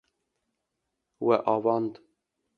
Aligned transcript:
We 1.27 1.35
avand. 1.53 1.93